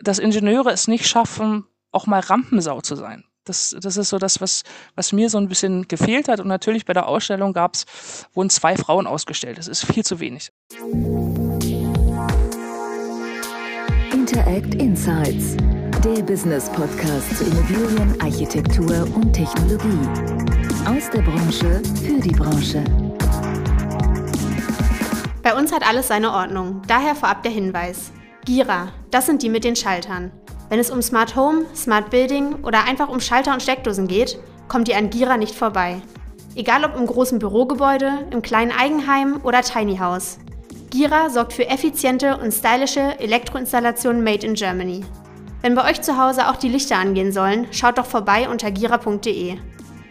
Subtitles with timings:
[0.00, 3.24] dass Ingenieure es nicht schaffen, auch mal Rampensau zu sein.
[3.44, 4.64] Das, das ist so das, was,
[4.96, 6.40] was mir so ein bisschen gefehlt hat.
[6.40, 7.86] Und natürlich bei der Ausstellung gab's,
[8.34, 9.56] wurden zwei Frauen ausgestellt.
[9.56, 10.50] Das ist viel zu wenig.
[14.12, 15.56] Interact Insights,
[16.02, 20.08] der Business Podcast zu Immobilien, Architektur und Technologie.
[20.84, 22.82] Aus der Branche für die Branche.
[25.44, 26.82] Bei uns hat alles seine Ordnung.
[26.88, 28.10] Daher vorab der Hinweis.
[28.46, 30.30] Gira, das sind die mit den Schaltern.
[30.68, 34.38] Wenn es um Smart Home, Smart Building oder einfach um Schalter und Steckdosen geht,
[34.68, 36.00] kommt ihr an Gira nicht vorbei.
[36.54, 40.38] Egal ob im großen Bürogebäude, im kleinen Eigenheim oder Tiny House.
[40.90, 45.04] Gira sorgt für effiziente und stylische Elektroinstallationen made in Germany.
[45.60, 49.58] Wenn bei euch zu Hause auch die Lichter angehen sollen, schaut doch vorbei unter gira.de.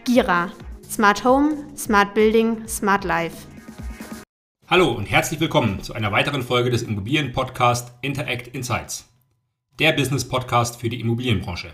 [0.04, 0.50] Gira.
[0.90, 3.46] Smart Home, Smart Building, Smart Life.
[4.68, 9.08] Hallo und herzlich willkommen zu einer weiteren Folge des Immobilien-Podcast Interact Insights
[9.78, 11.72] der Business-Podcast für die Immobilienbranche.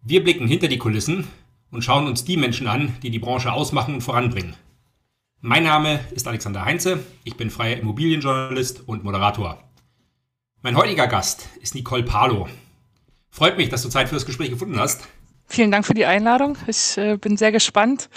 [0.00, 1.28] Wir blicken hinter die Kulissen
[1.70, 4.54] und schauen uns die Menschen an, die die Branche ausmachen und voranbringen.
[5.42, 9.62] Mein Name ist Alexander Heinze, ich bin freier Immobilienjournalist und Moderator.
[10.62, 12.48] Mein heutiger Gast ist Nicole Palo.
[13.28, 15.06] Freut mich, dass du Zeit für das Gespräch gefunden hast.
[15.44, 16.56] Vielen Dank für die Einladung.
[16.68, 18.08] Ich äh, bin sehr gespannt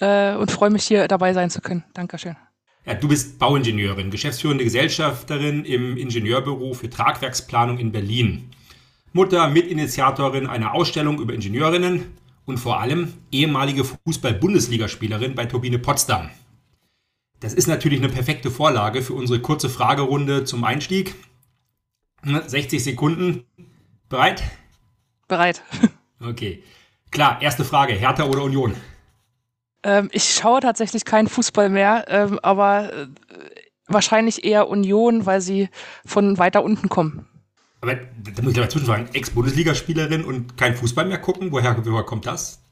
[0.00, 1.84] äh, und freue mich, hier dabei sein zu können.
[1.92, 2.36] Dankeschön.
[2.84, 8.50] Ja, du bist Bauingenieurin, geschäftsführende Gesellschafterin im Ingenieurbüro für Tragwerksplanung in Berlin.
[9.12, 16.30] Mutter, Mitinitiatorin einer Ausstellung über Ingenieurinnen und vor allem ehemalige Fußball-Bundesligaspielerin bei Turbine Potsdam.
[17.38, 21.14] Das ist natürlich eine perfekte Vorlage für unsere kurze Fragerunde zum Einstieg.
[22.24, 23.44] 60 Sekunden.
[24.08, 24.42] Bereit?
[25.28, 25.62] Bereit.
[26.24, 26.62] Okay.
[27.10, 27.94] Klar, erste Frage.
[27.94, 28.76] Hertha oder Union?
[29.84, 33.06] Ähm, ich schaue tatsächlich keinen Fußball mehr, ähm, aber äh,
[33.88, 35.68] wahrscheinlich eher Union, weil sie
[36.04, 37.26] von weiter unten kommen.
[37.80, 41.50] Aber da muss ich mal zwischenfragen, Ex-Bundesligaspielerin und kein Fußball mehr gucken?
[41.50, 42.62] Woher, woher kommt das?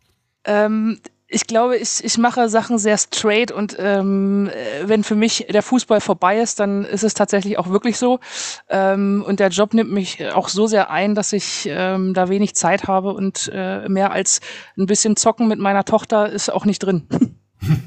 [0.45, 1.01] Ähm,
[1.33, 4.51] ich glaube, ich, ich mache Sachen sehr straight und ähm,
[4.83, 8.19] wenn für mich der Fußball vorbei ist, dann ist es tatsächlich auch wirklich so.
[8.69, 12.57] Ähm, und der Job nimmt mich auch so sehr ein, dass ich ähm, da wenig
[12.57, 14.41] Zeit habe und äh, mehr als
[14.77, 17.07] ein bisschen zocken mit meiner Tochter ist auch nicht drin.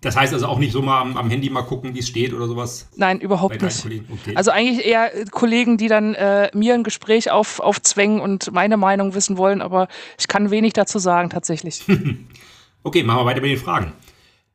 [0.00, 2.32] Das heißt also auch nicht so mal am, am Handy mal gucken, wie es steht
[2.32, 2.88] oder sowas?
[2.94, 3.84] Nein, überhaupt nicht.
[3.84, 4.36] Okay.
[4.36, 9.14] Also eigentlich eher Kollegen, die dann äh, mir ein Gespräch auf, aufzwängen und meine Meinung
[9.14, 11.82] wissen wollen, aber ich kann wenig dazu sagen tatsächlich.
[12.82, 13.92] okay, machen wir weiter mit den Fragen.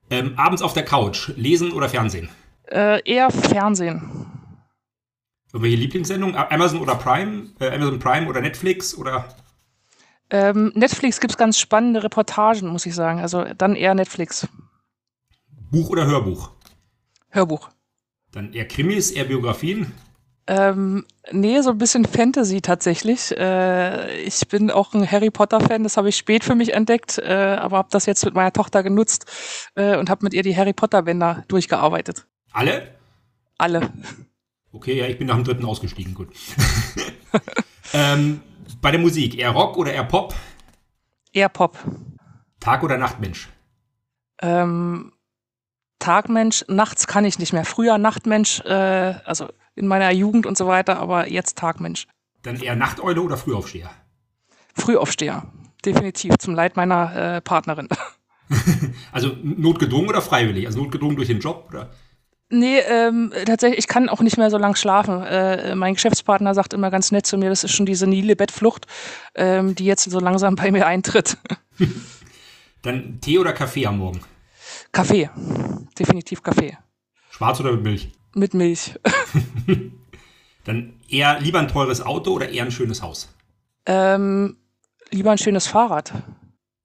[0.09, 2.29] Ähm, abends auf der Couch, lesen oder Fernsehen?
[2.71, 4.27] Äh, eher Fernsehen.
[5.51, 6.35] Welche Lieblingssendung?
[6.35, 7.49] Amazon oder Prime?
[7.59, 9.35] Äh, Amazon Prime oder Netflix oder?
[10.31, 13.19] Ähm, Netflix gibt es ganz spannende Reportagen, muss ich sagen.
[13.19, 14.47] Also dann eher Netflix.
[15.69, 16.51] Buch oder Hörbuch?
[17.29, 17.69] Hörbuch.
[18.31, 19.91] Dann eher Krimis, eher Biografien?
[20.45, 23.35] Ähm, nee, so ein bisschen Fantasy tatsächlich.
[23.37, 27.57] Äh, ich bin auch ein Harry Potter-Fan, das habe ich spät für mich entdeckt, äh,
[27.59, 29.25] aber habe das jetzt mit meiner Tochter genutzt
[29.75, 32.27] äh, und habe mit ihr die Harry Potter-Bänder durchgearbeitet.
[32.51, 32.95] Alle?
[33.57, 33.93] Alle.
[34.73, 36.29] Okay, ja, ich bin nach dem dritten ausgestiegen, gut.
[37.93, 38.41] ähm,
[38.81, 40.35] bei der Musik, eher Rock oder eher Pop?
[41.31, 41.77] Eher Pop.
[42.59, 43.49] Tag- oder Nachtmensch?
[44.41, 45.13] Ähm,
[46.03, 47.63] Tagmensch, nachts kann ich nicht mehr.
[47.63, 52.07] Früher Nachtmensch, äh, also in meiner Jugend und so weiter, aber jetzt Tagmensch.
[52.41, 53.89] Dann eher Nachteule oder Frühaufsteher?
[54.75, 55.43] Frühaufsteher,
[55.85, 57.87] definitiv, zum Leid meiner äh, Partnerin.
[59.13, 60.65] also notgedrungen oder freiwillig?
[60.65, 61.89] Also notgedrungen durch den Job oder?
[62.49, 65.23] Nee, ähm, tatsächlich, ich kann auch nicht mehr so lang schlafen.
[65.23, 68.87] Äh, mein Geschäftspartner sagt immer ganz nett zu mir, das ist schon diese nile Bettflucht,
[69.35, 71.37] ähm, die jetzt so langsam bei mir eintritt.
[72.81, 74.19] Dann Tee oder Kaffee am Morgen?
[74.93, 75.29] Kaffee.
[75.99, 76.77] Definitiv Kaffee.
[77.31, 78.11] Schwarz oder mit Milch?
[78.35, 78.93] Mit Milch.
[80.65, 83.27] Dann eher lieber ein teures Auto oder eher ein schönes Haus?
[83.85, 84.55] Ähm,
[85.09, 86.13] lieber ein schönes Fahrrad.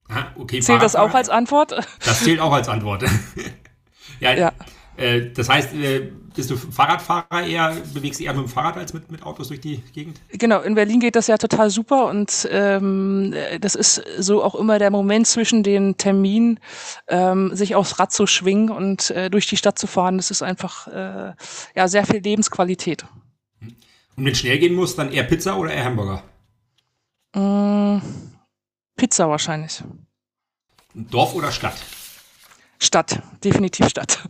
[0.09, 1.71] Ah, okay, Zählt das auch als Antwort?
[2.03, 3.03] Das zählt auch als Antwort.
[4.19, 4.51] ja, ja.
[4.99, 8.93] Äh, das heißt, äh, bist du Fahrradfahrer eher, bewegst du eher mit dem Fahrrad als
[8.93, 10.19] mit, mit Autos durch die Gegend?
[10.29, 14.77] Genau, in Berlin geht das ja total super und ähm, das ist so auch immer
[14.77, 16.59] der Moment zwischen den Terminen,
[17.07, 20.17] ähm, sich aufs Rad zu schwingen und äh, durch die Stadt zu fahren.
[20.17, 21.33] Das ist einfach äh,
[21.75, 23.05] ja sehr viel Lebensqualität.
[23.61, 26.23] Und wenn es schnell gehen muss, dann eher Pizza oder eher Hamburger?
[27.33, 27.99] Mm,
[28.97, 29.81] Pizza wahrscheinlich.
[30.93, 31.77] Dorf oder Stadt?
[32.79, 34.27] Stadt, definitiv Stadt.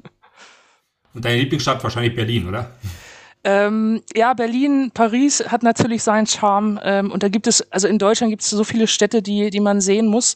[1.13, 2.71] Und deine Lieblingsstadt wahrscheinlich Berlin, oder?
[3.43, 6.79] Ähm, ja, Berlin, Paris hat natürlich seinen Charme.
[6.83, 9.61] Ähm, und da gibt es, also in Deutschland gibt es so viele Städte, die, die
[9.61, 10.35] man sehen muss.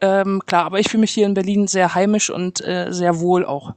[0.00, 3.44] Ähm, klar, aber ich fühle mich hier in Berlin sehr heimisch und äh, sehr wohl
[3.46, 3.74] auch.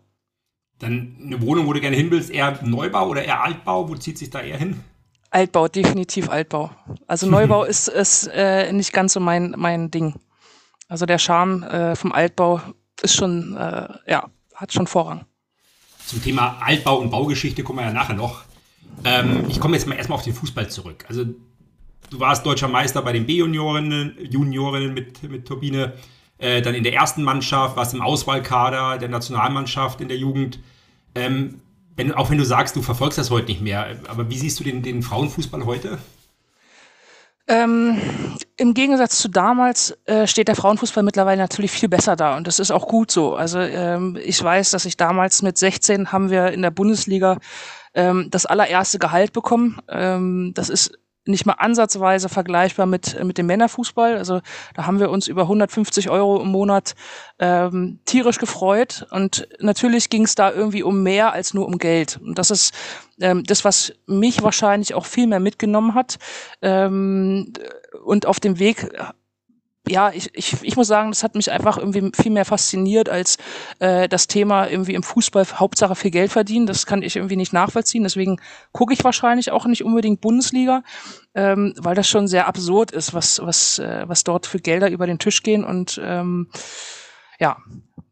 [0.80, 3.88] Dann eine Wohnung, wo du gerne hin willst, eher Neubau oder eher Altbau?
[3.88, 4.81] Wo zieht sich da eher hin?
[5.30, 6.71] Altbau, definitiv Altbau.
[7.07, 10.15] Also Neubau ist, ist äh, nicht ganz so mein, mein Ding.
[10.89, 12.62] Also der Charme äh, vom Altbau
[13.01, 15.25] ist schon, äh, ja, hat schon Vorrang.
[16.06, 18.44] Zum Thema Altbau und Baugeschichte kommen wir ja nachher noch.
[19.04, 21.06] Ähm, ich komme jetzt mal erstmal auf den Fußball zurück.
[21.07, 25.94] Also du warst deutscher Meister bei den B-Juniorinnen Juniorinnen mit, mit Turbine,
[26.38, 30.60] äh, dann in der ersten Mannschaft, warst im Auswahlkader der Nationalmannschaft in der Jugend.
[31.16, 31.62] Ähm,
[31.96, 34.63] wenn, auch wenn du sagst, du verfolgst das heute nicht mehr, aber wie siehst du
[34.63, 35.98] den, den Frauenfußball heute?
[37.47, 38.01] Ähm,
[38.57, 42.59] Im Gegensatz zu damals äh, steht der Frauenfußball mittlerweile natürlich viel besser da und das
[42.59, 43.36] ist auch gut so.
[43.36, 47.38] Also ähm, ich weiß, dass ich damals mit 16 haben wir in der Bundesliga
[47.94, 49.80] ähm, das allererste Gehalt bekommen.
[49.88, 54.18] Ähm, das ist nicht mal ansatzweise vergleichbar mit, mit dem Männerfußball.
[54.18, 54.42] Also
[54.75, 56.95] da haben wir uns über 150 Euro im Monat
[57.39, 59.07] ähm, tierisch gefreut.
[59.12, 62.19] Und natürlich ging es da irgendwie um mehr als nur um Geld.
[62.24, 62.74] Und das ist
[63.19, 66.18] ähm, das, was mich wahrscheinlich auch viel mehr mitgenommen hat.
[66.62, 67.54] Ähm,
[68.04, 68.89] und auf dem Weg
[69.88, 73.38] ja, ich, ich, ich muss sagen, das hat mich einfach irgendwie viel mehr fasziniert als
[73.80, 76.66] äh, das Thema irgendwie im Fußball Hauptsache viel Geld verdienen.
[76.66, 78.04] Das kann ich irgendwie nicht nachvollziehen.
[78.04, 78.38] Deswegen
[78.72, 80.84] gucke ich wahrscheinlich auch nicht unbedingt Bundesliga,
[81.34, 85.08] ähm, weil das schon sehr absurd ist, was, was, äh, was dort für Gelder über
[85.08, 85.64] den Tisch gehen.
[85.64, 86.50] Und ähm,
[87.40, 87.58] ja,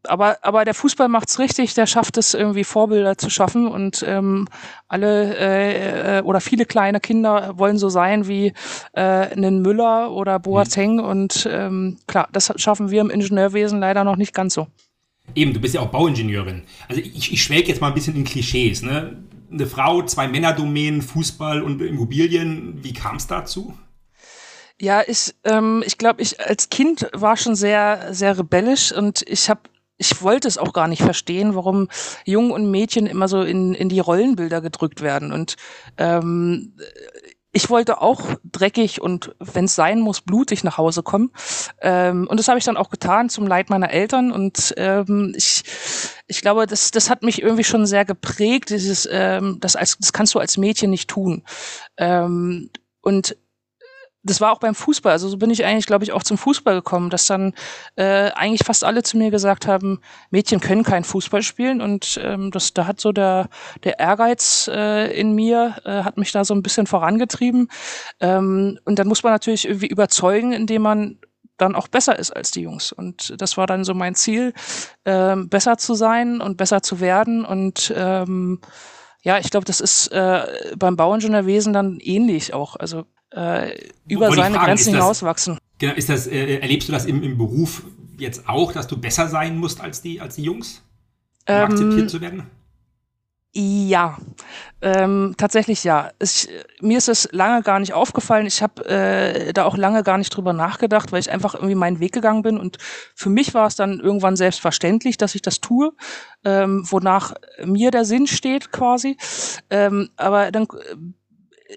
[0.08, 4.46] aber, aber der Fußball macht's richtig, der schafft es irgendwie Vorbilder zu schaffen und ähm,
[4.88, 8.52] alle äh, äh, oder viele kleine Kinder wollen so sein wie
[8.92, 11.04] äh, einen Müller oder Boateng mhm.
[11.04, 14.66] und ähm, klar, das schaffen wir im Ingenieurwesen leider noch nicht ganz so.
[15.34, 16.64] Eben, du bist ja auch Bauingenieurin.
[16.88, 18.82] Also ich, ich schwelge jetzt mal ein bisschen in Klischees.
[18.82, 19.24] Ne?
[19.50, 22.78] Eine Frau, zwei Männerdomänen, Fußball und Immobilien.
[22.82, 23.74] Wie kam es dazu?
[24.80, 29.48] Ja, ich, ähm, ich glaube, ich als Kind war schon sehr, sehr rebellisch und ich
[29.48, 29.60] habe
[29.96, 31.88] ich wollte es auch gar nicht verstehen, warum
[32.24, 35.32] Jungen und Mädchen immer so in, in die Rollenbilder gedrückt werden.
[35.32, 35.56] Und
[35.98, 36.74] ähm,
[37.52, 41.30] ich wollte auch dreckig und wenn es sein muss, blutig nach Hause kommen.
[41.80, 44.32] Ähm, und das habe ich dann auch getan zum Leid meiner Eltern.
[44.32, 45.62] Und ähm, ich,
[46.26, 48.70] ich glaube, das, das hat mich irgendwie schon sehr geprägt.
[48.70, 51.44] Dieses, ähm, das, als, das kannst du als Mädchen nicht tun.
[51.96, 52.70] Ähm,
[53.00, 53.36] und
[54.24, 55.12] das war auch beim Fußball.
[55.12, 57.52] Also so bin ich eigentlich, glaube ich, auch zum Fußball gekommen, dass dann
[57.96, 60.00] äh, eigentlich fast alle zu mir gesagt haben,
[60.30, 61.82] Mädchen können kein Fußball spielen.
[61.82, 63.50] Und ähm, das, da hat so der,
[63.84, 67.68] der Ehrgeiz äh, in mir, äh, hat mich da so ein bisschen vorangetrieben.
[68.18, 71.18] Ähm, und dann muss man natürlich irgendwie überzeugen, indem man
[71.58, 72.92] dann auch besser ist als die Jungs.
[72.92, 74.54] Und das war dann so mein Ziel,
[75.04, 77.44] ähm, besser zu sein und besser zu werden.
[77.44, 78.60] Und ähm,
[79.22, 82.76] ja, ich glaube, das ist äh, beim Bauingenieurwesen dann ähnlich auch.
[82.76, 83.76] Also äh,
[84.08, 85.58] über seine fragen, Grenzen hinauswachsen.
[85.78, 87.84] Genau, ist das, äh, erlebst du das im, im Beruf
[88.18, 90.82] jetzt auch, dass du besser sein musst als die, als die Jungs?
[91.48, 92.44] Um ähm, akzeptiert zu werden?
[93.56, 94.18] Ja,
[94.82, 96.10] ähm, tatsächlich ja.
[96.20, 96.48] Ich,
[96.80, 98.46] mir ist es lange gar nicht aufgefallen.
[98.46, 102.00] Ich habe äh, da auch lange gar nicht drüber nachgedacht, weil ich einfach irgendwie meinen
[102.00, 102.58] Weg gegangen bin.
[102.58, 102.78] Und
[103.14, 105.92] für mich war es dann irgendwann selbstverständlich, dass ich das tue,
[106.44, 107.34] ähm, wonach
[107.64, 109.16] mir der Sinn steht quasi.
[109.70, 110.66] Ähm, aber dann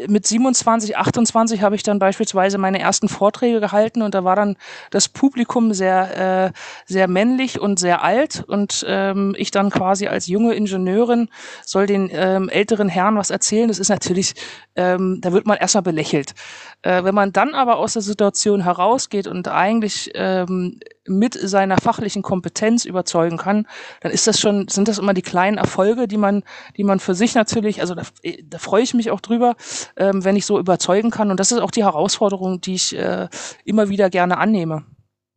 [0.08, 4.58] mit 27, 28 habe ich dann beispielsweise meine ersten Vorträge gehalten und da war dann
[4.92, 10.28] das Publikum sehr, äh, sehr männlich und sehr alt und ähm, ich dann quasi als
[10.28, 11.30] junge Ingenieurin
[11.66, 13.68] soll den ähm, älteren Herren was erzählen.
[13.68, 14.36] Das ist natürlich,
[14.76, 16.34] ähm, da wird man erstmal belächelt.
[16.88, 22.21] Äh, wenn man dann aber aus der Situation herausgeht und eigentlich ähm, mit seiner fachlichen
[22.21, 23.68] Kompetenz überzeugen kann,
[24.00, 26.44] dann ist das schon, sind das immer die kleinen Erfolge, die man,
[26.78, 28.04] die man für sich natürlich, also da,
[28.42, 29.57] da freue ich mich auch drüber,
[29.97, 31.30] ähm, wenn ich so überzeugen kann.
[31.30, 33.28] Und das ist auch die Herausforderung, die ich äh,
[33.66, 34.85] immer wieder gerne annehme.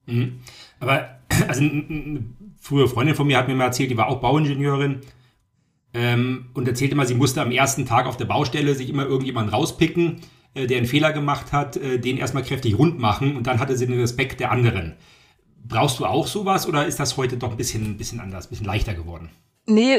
[0.06, 0.42] Mhm.
[0.78, 2.26] Aber also eine
[2.60, 5.00] frühe Freundin von mir hat mir mal erzählt, die war auch Bauingenieurin
[5.94, 9.52] ähm, und erzählte mal, sie musste am ersten Tag auf der Baustelle sich immer irgendjemand
[9.52, 10.20] rauspicken,
[10.54, 13.76] äh, der einen Fehler gemacht hat, äh, den erstmal kräftig rund machen und dann hatte
[13.76, 14.96] sie den Respekt der anderen.
[15.62, 18.50] Brauchst du auch sowas oder ist das heute doch ein bisschen, ein bisschen anders, ein
[18.50, 19.30] bisschen leichter geworden?
[19.66, 19.98] Nee,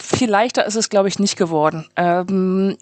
[0.00, 1.86] viel leichter ist es, glaube ich, nicht geworden.
[1.96, 2.76] Ähm,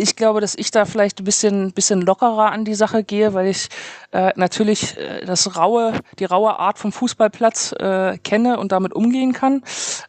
[0.00, 3.46] ich glaube, dass ich da vielleicht ein bisschen, bisschen lockerer an die Sache gehe, weil
[3.46, 3.68] ich
[4.12, 9.32] äh, natürlich äh, das raue, die raue Art vom Fußballplatz äh, kenne und damit umgehen
[9.32, 9.62] kann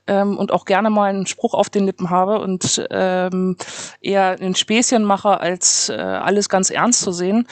[0.08, 3.58] ähm, und auch gerne mal einen Spruch auf den Lippen habe und ähm,
[4.02, 7.48] eher ein Späßchen mache, als äh, alles ganz ernst zu sehen.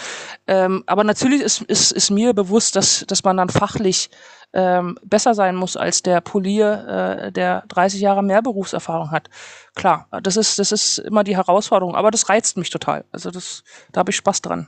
[0.47, 4.09] Ähm, aber natürlich ist, ist, ist mir bewusst, dass, dass man dann fachlich
[4.53, 9.29] ähm, besser sein muss als der Polier, äh, der 30 Jahre mehr Berufserfahrung hat.
[9.75, 13.05] Klar, das ist, das ist immer die Herausforderung, aber das reizt mich total.
[13.11, 14.67] Also das, da habe ich Spaß dran.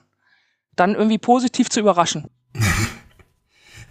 [0.75, 2.29] Dann irgendwie positiv zu überraschen.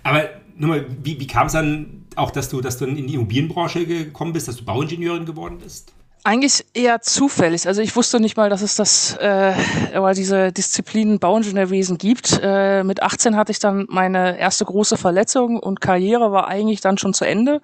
[0.02, 3.86] aber nochmal, wie, wie kam es dann auch, dass du, dass du in die Immobilienbranche
[3.86, 5.92] gekommen bist, dass du Bauingenieurin geworden bist?
[6.22, 7.66] Eigentlich eher zufällig.
[7.66, 9.54] Also ich wusste nicht mal, dass es das, äh,
[9.94, 12.38] aber diese Disziplin Bauingenieurwesen gibt.
[12.42, 16.98] Äh, mit 18 hatte ich dann meine erste große Verletzung und Karriere war eigentlich dann
[16.98, 17.62] schon zu Ende.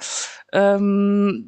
[0.57, 1.47] Ähm,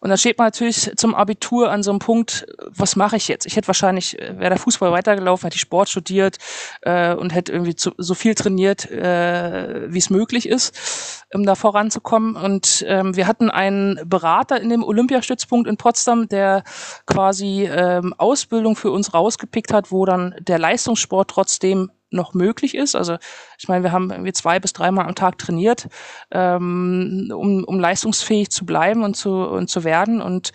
[0.00, 3.46] und dann steht man natürlich zum Abitur an so einem Punkt, was mache ich jetzt?
[3.46, 6.38] Ich hätte wahrscheinlich, äh, wäre der Fußball weitergelaufen, hätte ich Sport studiert
[6.82, 11.54] äh, und hätte irgendwie zu, so viel trainiert, äh, wie es möglich ist, um da
[11.54, 12.34] voranzukommen.
[12.34, 16.64] Und ähm, wir hatten einen Berater in dem Olympiastützpunkt in Potsdam, der
[17.06, 22.94] quasi ähm, Ausbildung für uns rausgepickt hat, wo dann der Leistungssport trotzdem noch möglich ist.
[22.94, 23.16] Also
[23.58, 25.88] ich meine, wir haben irgendwie zwei bis dreimal am Tag trainiert,
[26.30, 30.20] ähm, um, um leistungsfähig zu bleiben und zu, und zu werden.
[30.20, 30.52] Und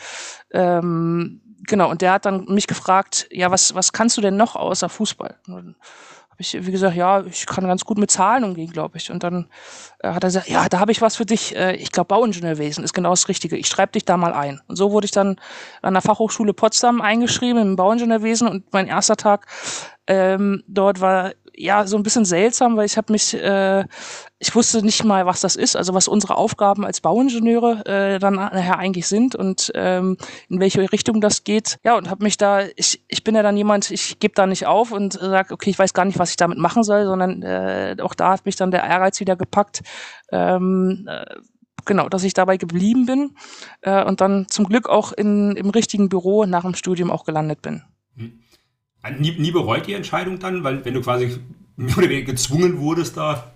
[0.52, 4.56] ähm, genau, und der hat dann mich gefragt, ja, was, was kannst du denn noch
[4.56, 5.36] außer Fußball?
[5.48, 5.76] Und
[6.34, 9.12] habe ich, wie gesagt, ja, ich kann ganz gut mit Zahlen umgehen, glaube ich.
[9.12, 9.50] Und dann
[10.00, 11.56] äh, hat er gesagt, ja, da habe ich was für dich.
[11.56, 13.56] Äh, ich glaube, Bauingenieurwesen ist genau das Richtige.
[13.56, 14.60] Ich schreibe dich da mal ein.
[14.68, 15.40] Und so wurde ich dann
[15.84, 19.46] an der Fachhochschule Potsdam eingeschrieben im Bauingenieurwesen und mein erster Tag
[20.08, 23.86] ähm, dort war ja so ein bisschen seltsam, weil ich habe mich, äh,
[24.40, 28.36] ich wusste nicht mal, was das ist, also was unsere Aufgaben als Bauingenieure äh, dann
[28.36, 30.18] nachher eigentlich sind und ähm,
[30.50, 31.78] in welche Richtung das geht.
[31.84, 34.66] Ja, und habe mich da, ich, ich bin ja dann jemand, ich gebe da nicht
[34.66, 37.96] auf und sage, okay, ich weiß gar nicht, was ich damit machen soll, sondern äh,
[38.02, 39.82] auch da hat mich dann der Ehrgeiz wieder gepackt.
[40.32, 41.26] Ähm, äh,
[41.86, 43.36] genau, dass ich dabei geblieben bin
[43.82, 47.62] äh, und dann zum Glück auch in, im richtigen Büro nach dem Studium auch gelandet
[47.62, 47.84] bin.
[48.16, 48.43] Hm.
[49.20, 51.40] Nie, nie bereut die Entscheidung dann, weil wenn du quasi
[51.78, 53.54] gezwungen wurdest, da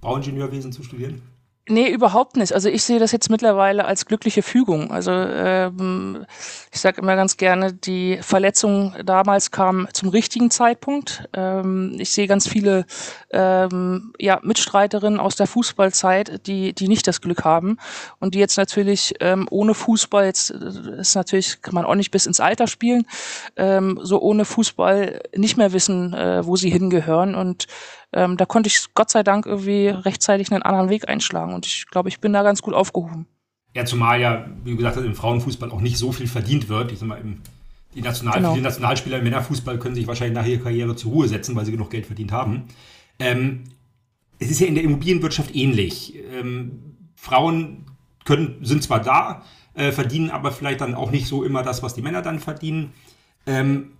[0.00, 1.22] Bauingenieurwesen zu studieren?
[1.68, 2.52] Nee, überhaupt nicht.
[2.52, 4.90] Also ich sehe das jetzt mittlerweile als glückliche Fügung.
[4.90, 6.26] Also ähm,
[6.72, 11.28] ich sage immer ganz gerne, die Verletzung damals kam zum richtigen Zeitpunkt.
[11.32, 12.84] Ähm, ich sehe ganz viele
[13.30, 17.76] ähm, ja, Mitstreiterinnen aus der Fußballzeit, die, die nicht das Glück haben
[18.18, 22.10] und die jetzt natürlich ähm, ohne Fußball, jetzt äh, ist natürlich, kann man auch nicht
[22.10, 23.06] bis ins Alter spielen,
[23.54, 27.36] ähm, so ohne Fußball nicht mehr wissen, äh, wo sie hingehören.
[27.36, 27.68] Und
[28.12, 31.86] ähm, da konnte ich Gott sei Dank irgendwie rechtzeitig einen anderen Weg einschlagen und ich
[31.86, 33.26] glaube, ich bin da ganz gut aufgehoben.
[33.74, 36.92] Ja, zumal ja, wie gesagt, im Frauenfußball auch nicht so viel verdient wird.
[36.92, 37.40] Ich sag mal, im,
[37.94, 38.54] die, National genau.
[38.54, 41.72] die Nationalspieler im Männerfußball können sich wahrscheinlich nach ihrer Karriere zur Ruhe setzen, weil sie
[41.72, 42.64] genug Geld verdient haben.
[43.18, 43.64] Ähm,
[44.38, 46.14] es ist ja in der Immobilienwirtschaft ähnlich.
[46.32, 47.86] Ähm, Frauen
[48.24, 49.42] können, sind zwar da,
[49.74, 52.92] äh, verdienen aber vielleicht dann auch nicht so immer das, was die Männer dann verdienen.
[53.46, 53.92] Ähm,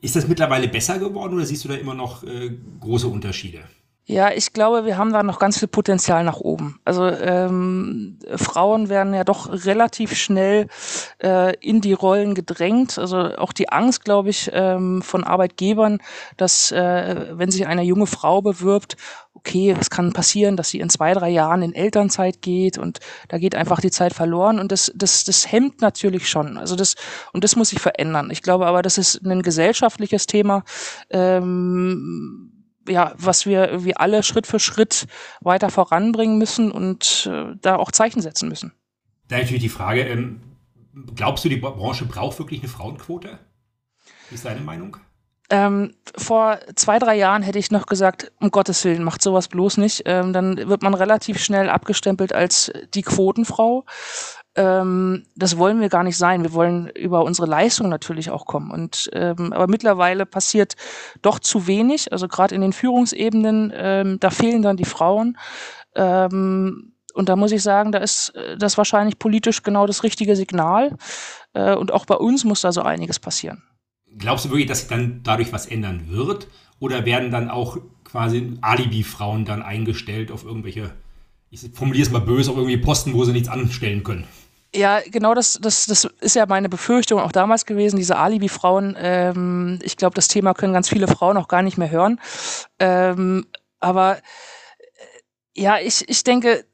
[0.00, 3.64] ist das mittlerweile besser geworden oder siehst du da immer noch äh, große Unterschiede?
[4.10, 6.80] Ja, ich glaube, wir haben da noch ganz viel Potenzial nach oben.
[6.86, 10.68] Also ähm, Frauen werden ja doch relativ schnell
[11.22, 12.98] äh, in die Rollen gedrängt.
[12.98, 15.98] Also auch die Angst, glaube ich, ähm, von Arbeitgebern,
[16.38, 18.96] dass äh, wenn sich eine junge Frau bewirbt,
[19.34, 23.36] okay, es kann passieren, dass sie in zwei, drei Jahren in Elternzeit geht und da
[23.36, 26.56] geht einfach die Zeit verloren und das, das, das hemmt natürlich schon.
[26.56, 26.94] Also das,
[27.34, 28.30] und das muss sich verändern.
[28.32, 30.64] Ich glaube aber, das ist ein gesellschaftliches Thema.
[31.10, 32.57] Ähm,
[32.88, 35.06] ja, was wir irgendwie alle Schritt für Schritt
[35.40, 38.72] weiter voranbringen müssen und äh, da auch Zeichen setzen müssen.
[39.28, 40.40] Da natürlich die Frage, ähm,
[41.14, 43.38] glaubst du, die Branche braucht wirklich eine Frauenquote?
[44.28, 44.96] Wie ist deine Meinung?
[45.50, 49.78] Ähm, vor zwei, drei Jahren hätte ich noch gesagt, um Gottes Willen, macht sowas bloß
[49.78, 50.02] nicht.
[50.04, 53.86] Ähm, dann wird man relativ schnell abgestempelt als die Quotenfrau
[54.58, 56.42] ähm, das wollen wir gar nicht sein.
[56.42, 58.72] Wir wollen über unsere Leistung natürlich auch kommen.
[58.72, 60.74] Und ähm, aber mittlerweile passiert
[61.22, 62.10] doch zu wenig.
[62.12, 65.38] Also gerade in den Führungsebenen, ähm, da fehlen dann die Frauen.
[65.94, 70.34] Ähm, und da muss ich sagen, da ist äh, das wahrscheinlich politisch genau das richtige
[70.34, 70.96] Signal.
[71.52, 73.62] Äh, und auch bei uns muss da so einiges passieren.
[74.18, 76.48] Glaubst du wirklich, dass sich dann dadurch was ändern wird?
[76.80, 80.90] Oder werden dann auch quasi Alibi-Frauen dann eingestellt auf irgendwelche,
[81.50, 84.24] ich formuliere es mal böse, auf irgendwie Posten, wo sie nichts anstellen können?
[84.74, 88.96] Ja, genau das, das, das ist ja meine Befürchtung auch damals gewesen, diese Alibi-Frauen.
[88.98, 92.20] Ähm, ich glaube, das Thema können ganz viele Frauen auch gar nicht mehr hören.
[92.78, 93.46] Ähm,
[93.80, 94.20] aber äh,
[95.54, 96.66] ja, ich, ich denke,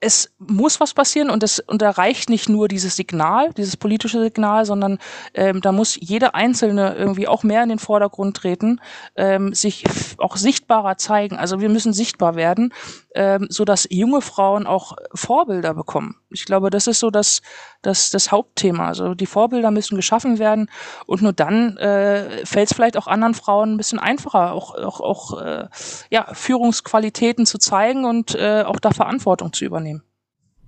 [0.00, 4.20] es muss was passieren und es und da reicht nicht nur dieses Signal, dieses politische
[4.20, 4.98] Signal, sondern
[5.32, 8.80] ähm, da muss jede Einzelne irgendwie auch mehr in den Vordergrund treten,
[9.16, 9.84] ähm, sich
[10.18, 11.36] auch sichtbarer zeigen.
[11.36, 12.74] Also wir müssen sichtbar werden,
[13.14, 16.16] ähm, so dass junge Frauen auch Vorbilder bekommen.
[16.28, 17.40] Ich glaube, das ist so das,
[17.80, 18.88] das, das Hauptthema.
[18.88, 20.70] Also die Vorbilder müssen geschaffen werden
[21.06, 25.00] und nur dann äh, fällt es vielleicht auch anderen Frauen ein bisschen einfacher, auch, auch,
[25.00, 25.68] auch äh,
[26.10, 29.95] ja, Führungsqualitäten zu zeigen und äh, auch da Verantwortung zu übernehmen.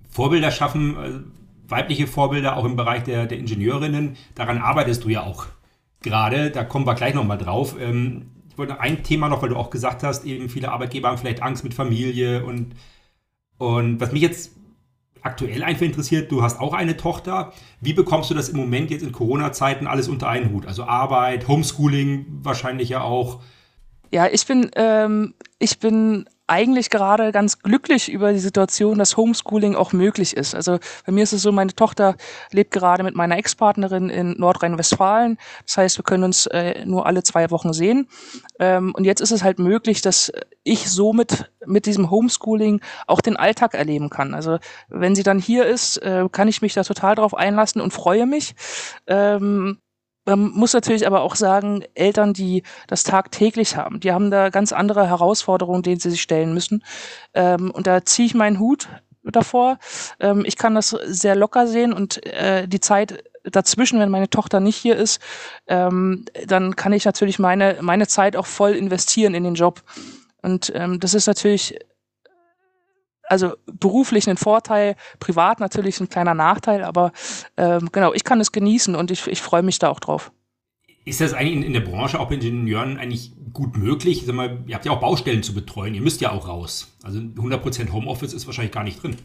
[0.09, 5.23] Vorbilder schaffen, äh, weibliche Vorbilder auch im Bereich der, der Ingenieurinnen, daran arbeitest du ja
[5.23, 5.45] auch
[6.01, 7.75] gerade, da kommen wir gleich nochmal drauf.
[7.79, 11.17] Ähm, ich wollte ein Thema noch, weil du auch gesagt hast, eben viele Arbeitgeber haben
[11.17, 12.75] vielleicht Angst mit Familie und,
[13.57, 14.51] und was mich jetzt
[15.21, 17.53] aktuell einfach interessiert, du hast auch eine Tochter.
[17.81, 20.65] Wie bekommst du das im Moment jetzt in Corona-Zeiten alles unter einen Hut?
[20.65, 23.41] Also Arbeit, Homeschooling wahrscheinlich ja auch.
[24.11, 29.75] Ja, ich bin, ähm, ich bin eigentlich gerade ganz glücklich über die Situation, dass Homeschooling
[29.75, 30.55] auch möglich ist.
[30.55, 32.15] Also bei mir ist es so, meine Tochter
[32.51, 35.37] lebt gerade mit meiner Ex-Partnerin in Nordrhein-Westfalen.
[35.65, 38.07] Das heißt, wir können uns äh, nur alle zwei Wochen sehen.
[38.59, 40.31] Ähm, und jetzt ist es halt möglich, dass
[40.63, 44.33] ich somit mit diesem Homeschooling auch den Alltag erleben kann.
[44.33, 47.93] Also wenn sie dann hier ist, äh, kann ich mich da total drauf einlassen und
[47.93, 48.55] freue mich.
[49.07, 49.79] Ähm,
[50.35, 54.71] man muss natürlich aber auch sagen, Eltern, die das tagtäglich haben, die haben da ganz
[54.71, 56.83] andere Herausforderungen, denen sie sich stellen müssen.
[57.33, 58.87] Ähm, und da ziehe ich meinen Hut
[59.23, 59.77] davor.
[60.19, 64.59] Ähm, ich kann das sehr locker sehen und äh, die Zeit dazwischen, wenn meine Tochter
[64.59, 65.21] nicht hier ist,
[65.67, 69.81] ähm, dann kann ich natürlich meine, meine Zeit auch voll investieren in den Job.
[70.41, 71.79] Und ähm, das ist natürlich
[73.29, 77.11] also beruflich ein Vorteil, privat natürlich ein kleiner Nachteil, aber
[77.57, 80.31] ähm, genau, ich kann es genießen und ich, ich freue mich da auch drauf.
[81.05, 84.23] Ist das eigentlich in, in der Branche auch bei Ingenieuren eigentlich gut möglich?
[84.25, 86.95] Sag mal, ihr habt ja auch Baustellen zu betreuen, ihr müsst ja auch raus.
[87.03, 89.15] Also 100% Homeoffice ist wahrscheinlich gar nicht drin.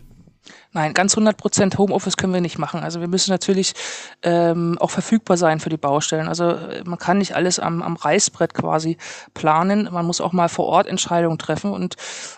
[0.73, 2.81] Nein, ganz 100% Homeoffice können wir nicht machen.
[2.81, 3.75] Also wir müssen natürlich
[4.23, 6.29] ähm, auch verfügbar sein für die Baustellen.
[6.29, 8.99] Also äh, man kann nicht alles am, am Reißbrett quasi
[9.35, 9.89] planen.
[9.91, 11.73] Man muss auch mal vor Ort Entscheidungen treffen.
[11.73, 11.97] Und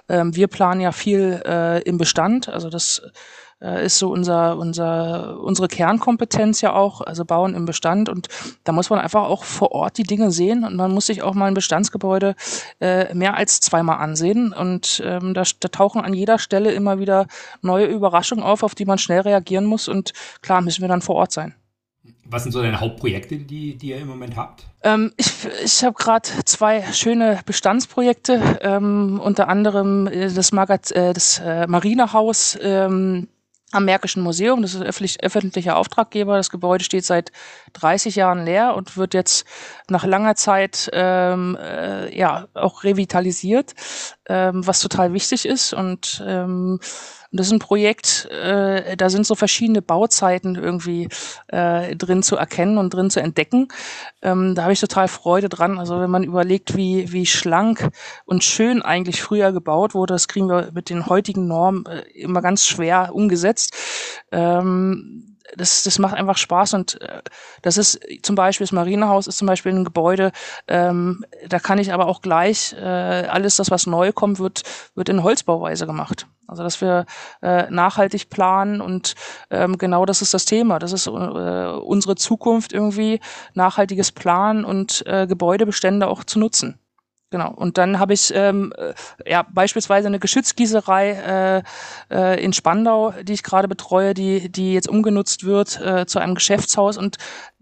[0.08, 2.48] ähm, wir planen ja viel äh, im Bestand.
[2.48, 3.02] Also das
[3.60, 8.08] äh, ist so unser, unser, unsere Kernkompetenz ja auch, also Bauen im Bestand.
[8.08, 8.28] Und
[8.64, 11.34] da muss man einfach auch vor Ort die Dinge sehen und man muss sich auch
[11.34, 12.34] mal ein Bestandsgebäude
[12.80, 14.52] äh, mehr als zweimal ansehen.
[14.52, 17.26] Und ähm, da, da tauchen an jeder Stelle immer wieder
[17.62, 19.88] neue Überraschungen auf, auf die man schnell reagieren muss.
[19.88, 21.54] Und klar müssen wir dann vor Ort sein.
[22.28, 24.66] Was sind so deine Hauptprojekte, die, die ihr im Moment habt?
[24.82, 25.32] Ähm, ich
[25.62, 31.66] ich habe gerade zwei schöne Bestandsprojekte, ähm, unter anderem äh, das, Magaz äh, das äh,
[31.66, 33.28] Marinehaus ähm,
[33.76, 34.62] am Märkischen Museum.
[34.62, 36.36] Das ist öffentlich, öffentlicher Auftraggeber.
[36.36, 37.30] Das Gebäude steht seit
[37.74, 39.46] 30 Jahren leer und wird jetzt
[39.88, 43.74] nach langer Zeit ähm, äh, ja auch revitalisiert,
[44.28, 45.72] ähm, was total wichtig ist.
[45.72, 46.80] Und ähm,
[47.30, 51.08] und das ist ein Projekt, äh, da sind so verschiedene Bauzeiten irgendwie
[51.48, 53.68] äh, drin zu erkennen und drin zu entdecken.
[54.22, 55.78] Ähm, da habe ich total Freude dran.
[55.78, 57.90] Also wenn man überlegt, wie, wie schlank
[58.24, 62.42] und schön eigentlich früher gebaut wurde, das kriegen wir mit den heutigen Normen äh, immer
[62.42, 63.74] ganz schwer umgesetzt.
[64.32, 67.22] Ähm, das, das macht einfach Spaß und äh,
[67.62, 70.32] das ist zum Beispiel das Marinehaus ist zum Beispiel ein Gebäude,
[70.68, 74.62] ähm, da kann ich aber auch gleich äh, alles das, was neu kommt, wird
[74.94, 76.26] wird in Holzbauweise gemacht.
[76.48, 77.06] Also dass wir
[77.42, 79.14] äh, nachhaltig planen und
[79.50, 80.78] ähm, genau das ist das Thema.
[80.78, 83.20] Das ist äh, unsere Zukunft irgendwie
[83.54, 86.78] nachhaltiges Planen und äh, Gebäudebestände auch zu nutzen.
[87.30, 87.52] Genau.
[87.52, 88.94] Und dann habe ich ähm, äh,
[89.28, 91.62] ja beispielsweise eine Geschützgießerei
[92.10, 96.20] äh, äh, in Spandau, die ich gerade betreue, die die jetzt umgenutzt wird äh, zu
[96.20, 97.16] einem Geschäftshaus und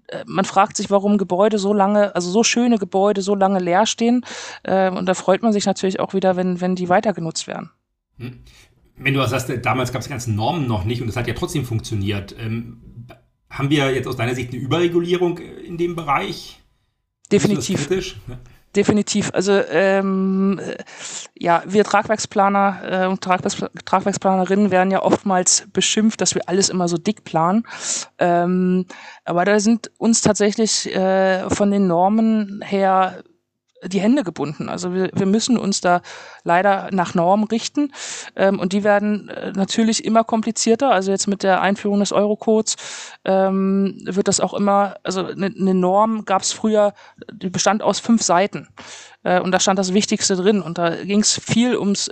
[0.09, 3.87] äh, man fragt sich, warum Gebäude so lange, also so schöne Gebäude so lange leer
[3.87, 4.25] stehen.
[4.63, 7.71] Äh, und da freut man sich natürlich auch wieder, wenn, wenn die weiter genutzt werden.
[8.19, 8.41] Hm.
[8.97, 11.27] Wenn du was sagst, damals gab es die ganzen Normen noch nicht und das hat
[11.27, 12.37] ja trotzdem funktioniert.
[12.39, 13.09] Ähm,
[13.51, 16.61] haben wir jetzt aus deiner Sicht eine Überregulierung in dem Bereich?
[17.33, 17.89] Definitiv.
[18.77, 19.31] Definitiv.
[19.33, 20.61] Also ähm,
[21.35, 26.89] ja, wir Tragwerksplaner äh, und Tragwerks Tragwerksplanerinnen werden ja oftmals beschimpft, dass wir alles immer
[26.89, 27.65] so dick planen.
[28.19, 28.87] Ähm,
[29.25, 33.23] aber da sind uns tatsächlich äh, von den Normen her
[33.87, 34.69] die Hände gebunden.
[34.69, 36.03] Also wir, wir müssen uns da
[36.43, 37.93] leider nach Normen richten
[38.37, 40.91] ähm, und die werden äh, natürlich immer komplizierter.
[40.91, 42.77] Also jetzt mit der Einführung des Eurocodes
[43.25, 46.95] ähm, wird das auch immer, also eine, eine Norm gab es früher,
[47.33, 48.69] die bestand aus fünf Seiten
[49.25, 52.11] äh, und da stand das Wichtigste drin und da ging es viel ums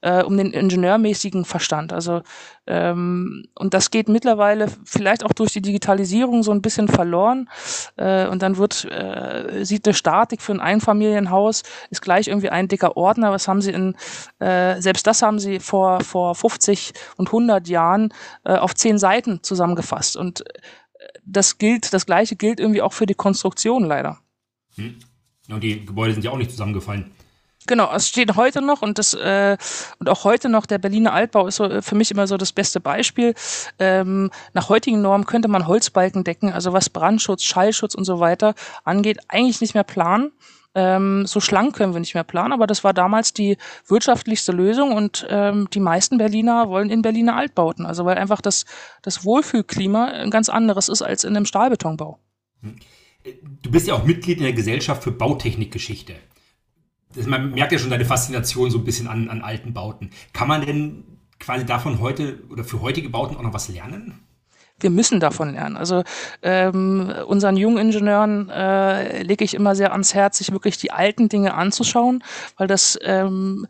[0.00, 1.92] äh, um den ingenieurmäßigen Verstand.
[1.92, 2.22] Also
[2.66, 7.48] ähm, und das geht mittlerweile vielleicht auch durch die Digitalisierung so ein bisschen verloren.
[7.96, 12.68] Äh, und dann wird äh, sieht eine Statik für ein Einfamilienhaus ist gleich irgendwie ein
[12.68, 13.32] dicker Ordner.
[13.32, 13.96] Was haben sie in
[14.38, 18.12] äh, selbst das haben sie vor vor 50 und 100 Jahren
[18.44, 20.16] äh, auf zehn Seiten zusammengefasst.
[20.16, 20.60] Und äh,
[21.24, 24.18] das gilt, das gleiche gilt irgendwie auch für die Konstruktion leider.
[24.76, 24.96] Hm.
[25.50, 27.10] Und die Gebäude sind ja auch nicht zusammengefallen.
[27.68, 29.58] Genau, es steht heute noch und das äh,
[29.98, 32.50] und auch heute noch der Berliner Altbau ist so äh, für mich immer so das
[32.50, 33.34] beste Beispiel.
[33.78, 38.54] Ähm, nach heutigen Normen könnte man Holzbalken decken, also was Brandschutz, Schallschutz und so weiter
[38.84, 40.32] angeht, eigentlich nicht mehr planen.
[40.74, 44.92] Ähm, so schlank können wir nicht mehr planen, aber das war damals die wirtschaftlichste Lösung
[44.92, 48.64] und ähm, die meisten Berliner wollen in Berliner Altbauten, also weil einfach das,
[49.02, 52.18] das Wohlfühlklima ein ganz anderes ist als in einem Stahlbetonbau.
[52.62, 52.76] Hm.
[53.60, 56.14] Du bist ja auch Mitglied in der Gesellschaft für Bautechnikgeschichte
[57.26, 60.10] man merkt ja schon deine Faszination so ein bisschen an, an alten Bauten.
[60.32, 61.04] Kann man denn
[61.40, 64.20] quasi davon heute oder für heutige Bauten auch noch was lernen?
[64.80, 65.76] wir müssen davon lernen.
[65.76, 66.04] Also
[66.42, 71.28] ähm, unseren jungen Ingenieuren äh, lege ich immer sehr ans Herz, sich wirklich die alten
[71.28, 72.22] Dinge anzuschauen,
[72.56, 73.66] weil das ähm,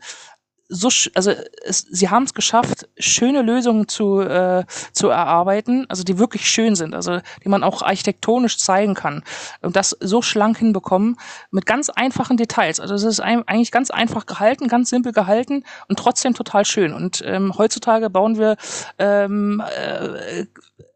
[0.69, 1.33] so, also
[1.65, 6.75] es, sie haben es geschafft, schöne Lösungen zu, äh, zu erarbeiten, also die wirklich schön
[6.75, 9.23] sind, also die man auch architektonisch zeigen kann
[9.61, 11.17] und das so schlank hinbekommen
[11.49, 12.79] mit ganz einfachen Details.
[12.79, 16.93] Also es ist ein, eigentlich ganz einfach gehalten, ganz simpel gehalten und trotzdem total schön.
[16.93, 18.55] Und ähm, heutzutage bauen wir
[18.99, 20.45] ähm, äh,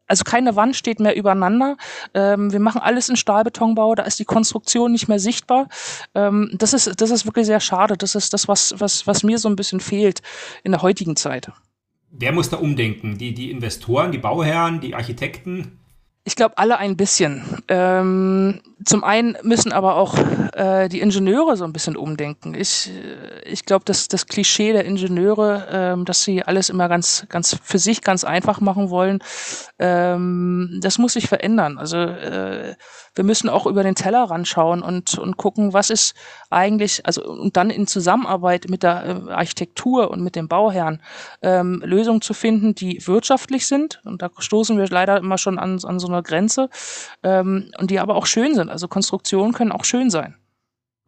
[0.07, 1.77] also keine Wand steht mehr übereinander.
[2.13, 5.67] Ähm, wir machen alles in Stahlbetonbau, da ist die Konstruktion nicht mehr sichtbar.
[6.13, 7.97] Ähm, das ist, das ist wirklich sehr schade.
[7.97, 10.21] Das ist das, was, was, was mir so ein bisschen fehlt
[10.63, 11.51] in der heutigen Zeit.
[12.11, 13.17] Wer muss da umdenken?
[13.17, 15.79] Die, die Investoren, die Bauherren, die Architekten?
[16.25, 17.43] Ich glaube, alle ein bisschen.
[17.67, 20.17] Ähm, zum einen müssen aber auch
[20.53, 22.53] äh, die Ingenieure so ein bisschen umdenken.
[22.53, 27.25] Ich, äh, ich glaube, dass das Klischee der Ingenieure, ähm, dass sie alles immer ganz,
[27.27, 29.19] ganz für sich ganz einfach machen wollen,
[29.79, 31.77] ähm, das muss sich verändern.
[31.77, 32.75] Also äh,
[33.15, 36.15] wir müssen auch über den Teller ranschauen und, und gucken, was ist
[36.49, 41.01] eigentlich, also und dann in Zusammenarbeit mit der äh, Architektur und mit dem Bauherrn
[41.41, 44.01] ähm, Lösungen zu finden, die wirtschaftlich sind.
[44.05, 46.69] Und da stoßen wir leider immer schon an, an so einer Grenze
[47.23, 48.69] ähm, und die aber auch schön sind.
[48.69, 50.35] Also Konstruktionen können auch schön sein.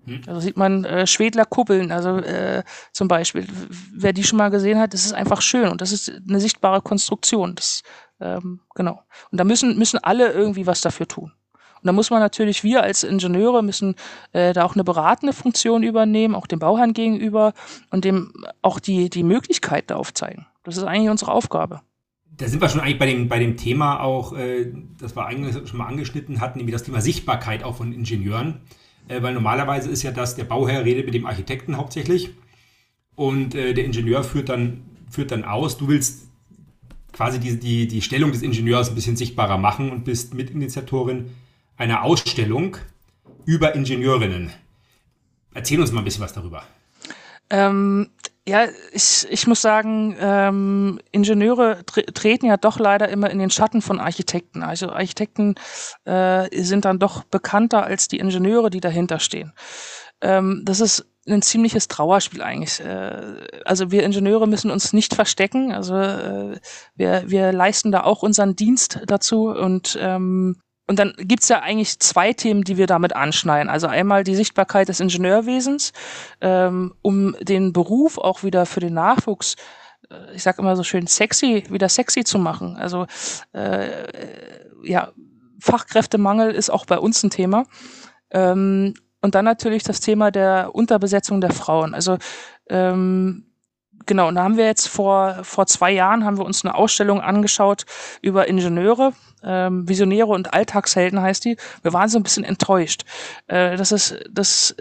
[0.05, 0.21] Hm.
[0.27, 3.47] Also sieht man äh, Schwedler Kuppeln, also äh, zum Beispiel.
[3.93, 6.81] Wer die schon mal gesehen hat, das ist einfach schön und das ist eine sichtbare
[6.81, 7.55] Konstruktion.
[7.55, 7.81] Das,
[8.19, 9.01] ähm, genau.
[9.31, 11.31] Und da müssen, müssen alle irgendwie was dafür tun.
[11.53, 13.95] Und da muss man natürlich, wir als Ingenieure müssen
[14.31, 17.53] äh, da auch eine beratende Funktion übernehmen, auch dem Bauherrn gegenüber
[17.91, 20.47] und dem auch die, die Möglichkeiten aufzeigen.
[20.63, 21.81] Das ist eigentlich unsere Aufgabe.
[22.37, 25.67] Da sind wir schon eigentlich bei dem, bei dem Thema auch, äh, das wir eigentlich
[25.69, 28.61] schon mal angeschnitten hatten, nämlich das Thema Sichtbarkeit auch von Ingenieuren.
[29.07, 32.31] Äh, weil normalerweise ist ja das, der Bauherr redet mit dem Architekten hauptsächlich
[33.15, 36.27] und äh, der Ingenieur führt dann, führt dann aus, du willst
[37.13, 41.29] quasi die, die, die Stellung des Ingenieurs ein bisschen sichtbarer machen und bist Mitinitiatorin
[41.77, 42.77] einer Ausstellung
[43.45, 44.51] über Ingenieurinnen.
[45.53, 46.63] Erzähl uns mal ein bisschen was darüber.
[47.49, 48.09] Ähm,
[48.47, 53.49] ja, ich, ich muss sagen, ähm, Ingenieure tre treten ja doch leider immer in den
[53.49, 54.61] Schatten von Architekten.
[54.61, 55.55] Also Architekten
[56.05, 59.53] äh, sind dann doch bekannter als die Ingenieure, die dahinter stehen.
[60.21, 62.79] Ähm, das ist ein ziemliches Trauerspiel eigentlich.
[62.81, 65.71] Äh, also wir Ingenieure müssen uns nicht verstecken.
[65.71, 66.59] Also äh,
[66.93, 71.99] wir, wir leisten da auch unseren Dienst dazu und ähm, und dann gibt's ja eigentlich
[71.99, 73.69] zwei Themen, die wir damit anschneiden.
[73.69, 75.93] Also einmal die Sichtbarkeit des Ingenieurwesens,
[76.41, 79.55] ähm, um den Beruf auch wieder für den Nachwuchs,
[80.09, 82.75] äh, ich sage immer so schön, sexy, wieder sexy zu machen.
[82.77, 83.07] Also
[83.53, 83.87] äh,
[84.83, 85.11] ja,
[85.59, 87.65] Fachkräftemangel ist auch bei uns ein Thema.
[88.29, 91.95] Ähm, und dann natürlich das Thema der Unterbesetzung der Frauen.
[91.95, 92.17] Also
[92.69, 93.45] ähm,
[94.05, 97.21] genau, und da haben wir jetzt vor, vor zwei Jahren haben wir uns eine Ausstellung
[97.21, 97.85] angeschaut
[98.21, 101.57] über Ingenieure, ähm, Visionäre und Alltagshelden heißt die.
[101.83, 103.03] Wir waren so ein bisschen enttäuscht.
[103.47, 104.75] Äh, das ist, dass,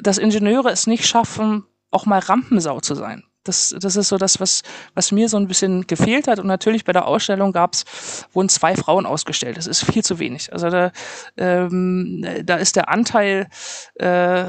[0.00, 3.24] dass Ingenieure es nicht schaffen, auch mal Rampensau zu sein.
[3.44, 4.62] Das, das ist so das, was,
[4.94, 6.38] was mir so ein bisschen gefehlt hat.
[6.38, 9.56] Und natürlich bei der Ausstellung gab's, wurden zwei Frauen ausgestellt.
[9.56, 10.52] Das ist viel zu wenig.
[10.52, 10.90] Also da,
[11.36, 13.48] ähm, da ist der Anteil
[13.94, 14.46] äh,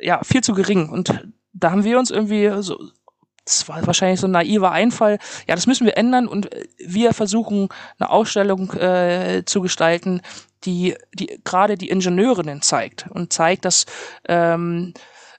[0.00, 0.88] ja viel zu gering.
[0.88, 2.78] Und da haben wir uns irgendwie so
[3.44, 5.18] das war wahrscheinlich so ein naiver Einfall.
[5.48, 10.22] Ja, das müssen wir ändern und wir versuchen eine Ausstellung äh, zu gestalten,
[10.64, 13.86] die, die gerade die Ingenieurinnen zeigt und zeigt, dass,
[14.28, 14.94] ähm,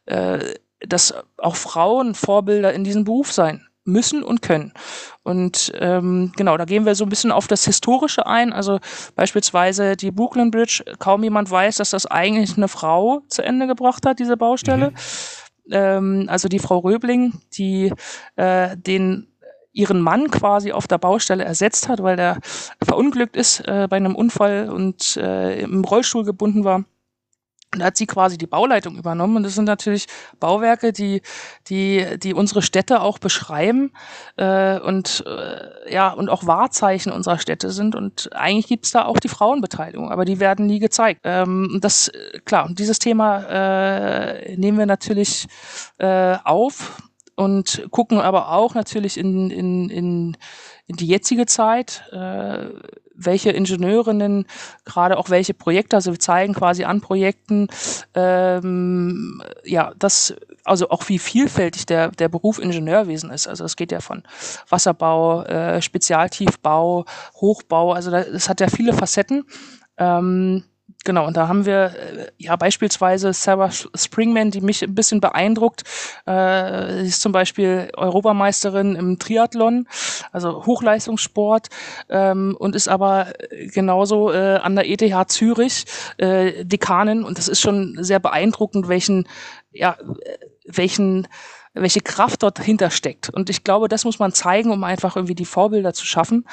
[0.05, 0.39] äh,
[0.81, 4.73] dass auch Frauen Vorbilder in diesem Beruf sein müssen und können.
[5.23, 8.53] Und ähm, genau, da gehen wir so ein bisschen auf das Historische ein.
[8.53, 8.79] Also
[9.15, 14.05] beispielsweise die Brooklyn Bridge, kaum jemand weiß, dass das eigentlich eine Frau zu Ende gebracht
[14.05, 14.91] hat, diese Baustelle.
[14.91, 14.95] Mhm
[15.71, 17.91] ähm, also die Frau Röbling, die
[18.35, 19.27] äh, den
[19.73, 22.39] ihren Mann quasi auf der Baustelle ersetzt hat, weil der
[22.81, 26.85] verunglückt ist äh, bei einem Unfall und äh, im Rollstuhl gebunden war.
[27.73, 29.37] Und da hat sie quasi die Bauleitung übernommen.
[29.37, 30.07] Und das sind natürlich
[30.39, 31.21] Bauwerke, die,
[31.67, 33.91] die, die unsere Städte auch beschreiben
[34.37, 37.95] äh, und äh, ja und auch Wahrzeichen unserer Städte sind.
[37.95, 41.21] Und eigentlich gibt's da auch die Frauenbeteiligung, aber die werden nie gezeigt.
[41.23, 42.11] Ähm, das
[42.45, 45.47] klar, und dieses Thema äh, nehmen wir natürlich
[45.97, 47.01] äh, auf
[47.35, 50.37] und gucken aber auch natürlich in, in, in,
[50.87, 52.03] in die jetzige Zeit.
[52.11, 52.69] Äh,
[53.15, 54.45] welche Ingenieurinnen
[54.85, 57.67] gerade auch welche Projekte, also wir zeigen quasi an Projekten,
[58.13, 63.47] ähm, ja, das, also auch wie vielfältig der, der Beruf Ingenieurwesen ist.
[63.47, 64.23] Also es geht ja von
[64.69, 69.43] Wasserbau, äh, Spezialtiefbau, Hochbau, also das hat ja viele Facetten.
[69.97, 70.63] Ähm,
[71.05, 75.83] Genau, und da haben wir äh, ja beispielsweise Sarah Springman, die mich ein bisschen beeindruckt.
[76.25, 79.87] Äh, sie ist zum Beispiel Europameisterin im Triathlon,
[80.31, 81.69] also Hochleistungssport,
[82.09, 85.85] ähm, und ist aber genauso äh, an der ETH Zürich
[86.17, 87.23] äh, Dekanin.
[87.23, 89.27] Und das ist schon sehr beeindruckend, welchen,
[89.71, 89.97] ja,
[90.65, 91.27] welchen
[91.73, 93.29] welche Kraft dort hinter steckt.
[93.29, 96.45] Und ich glaube, das muss man zeigen, um einfach irgendwie die Vorbilder zu schaffen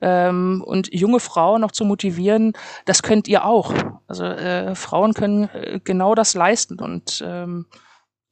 [0.00, 2.52] ähm, und junge Frauen noch zu motivieren.
[2.84, 3.72] Das könnt ihr auch.
[4.06, 7.66] Also äh, Frauen können äh, genau das leisten und ähm,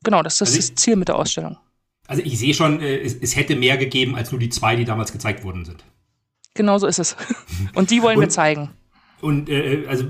[0.02, 1.58] genau, das ist also das Ziel mit der Ausstellung.
[2.08, 4.84] Also ich sehe schon, äh, es, es, hätte mehr gegeben als nur die zwei, die
[4.84, 5.84] damals gezeigt worden sind.
[6.54, 7.16] Genau so ist es.
[7.74, 8.70] Und die wollen und, wir zeigen.
[9.20, 10.06] Und äh, also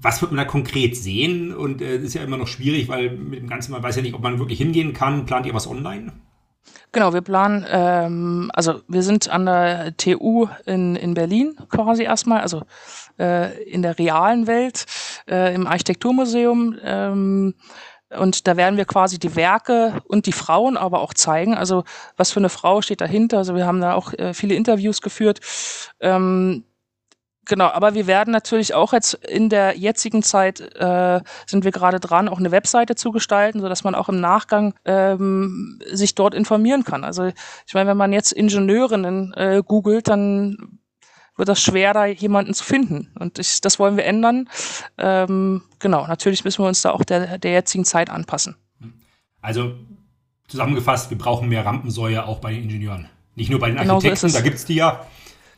[0.00, 1.54] was wird man da konkret sehen?
[1.54, 4.14] Und äh, ist ja immer noch schwierig, weil mit dem Ganzen, man weiß ja nicht,
[4.14, 5.26] ob man wirklich hingehen kann.
[5.26, 6.12] Plant ihr was online?
[6.92, 12.40] Genau, wir planen, ähm, also wir sind an der TU in, in Berlin quasi erstmal,
[12.40, 12.62] also
[13.18, 14.86] äh, in der realen Welt,
[15.28, 16.76] äh, im Architekturmuseum.
[16.82, 17.54] Ähm,
[18.16, 21.54] und da werden wir quasi die Werke und die Frauen aber auch zeigen.
[21.54, 21.84] Also
[22.16, 23.38] was für eine Frau steht dahinter.
[23.38, 25.40] Also wir haben da auch äh, viele Interviews geführt.
[26.00, 26.64] Ähm,
[27.48, 31.98] Genau, aber wir werden natürlich auch jetzt in der jetzigen Zeit äh, sind wir gerade
[31.98, 36.34] dran, auch eine Webseite zu gestalten, so dass man auch im Nachgang ähm, sich dort
[36.34, 37.04] informieren kann.
[37.04, 37.32] Also
[37.66, 40.78] ich meine, wenn man jetzt Ingenieurinnen äh, googelt, dann
[41.36, 43.12] wird das schwer, da jemanden zu finden.
[43.18, 44.50] Und ich, das wollen wir ändern.
[44.98, 48.56] Ähm, genau, natürlich müssen wir uns da auch der, der jetzigen Zeit anpassen.
[49.40, 49.74] Also
[50.48, 53.08] zusammengefasst, wir brauchen mehr Rampensäue auch bei den Ingenieuren.
[53.36, 55.06] Nicht nur bei den Architekten, genau so da gibt's die ja,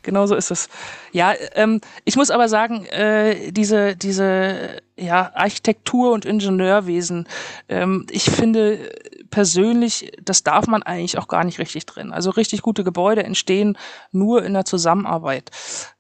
[0.03, 0.69] genau so ist es.
[1.13, 7.27] Ja, ähm, ich muss aber sagen, äh, diese, diese ja, Architektur und Ingenieurwesen,
[7.69, 8.91] ähm, ich finde
[9.31, 12.13] persönlich, das darf man eigentlich auch gar nicht richtig drin.
[12.13, 13.79] Also richtig gute Gebäude entstehen
[14.13, 15.51] nur in der Zusammenarbeit.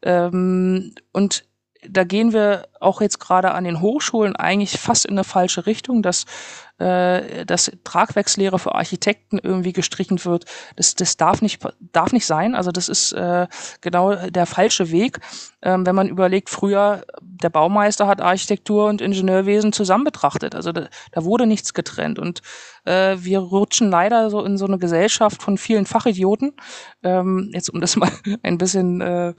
[0.02, 1.44] Ähm, und
[1.88, 6.02] da gehen wir auch jetzt gerade an den Hochschulen eigentlich fast in eine falsche Richtung,
[6.02, 6.24] dass
[6.80, 10.46] äh, dass Tragwerkslehre für Architekten irgendwie gestrichen wird.
[10.76, 11.60] Das, das darf nicht
[11.92, 12.54] darf nicht sein.
[12.54, 13.46] Also das ist äh,
[13.82, 15.20] genau der falsche Weg.
[15.62, 20.54] Ähm, wenn man überlegt, früher der Baumeister hat Architektur und Ingenieurwesen zusammen betrachtet.
[20.54, 22.40] Also da, da wurde nichts getrennt und
[22.86, 26.54] äh, wir rutschen leider so in so eine Gesellschaft von vielen Fachidioten.
[27.02, 28.10] Ähm, jetzt um das mal
[28.42, 29.34] ein bisschen äh,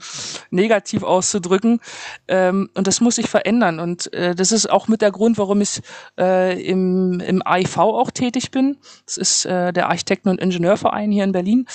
[0.50, 1.80] negativ auszudrücken.
[2.28, 3.80] Ähm, und das muss sich verändern.
[3.80, 5.80] Und äh, das ist auch mit der Grund, warum ich
[6.18, 8.76] äh, im, im AIV auch tätig bin.
[9.04, 11.66] Das ist äh, der Architekten- und Ingenieurverein hier in Berlin.